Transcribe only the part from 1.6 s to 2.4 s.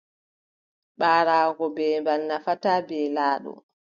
beembal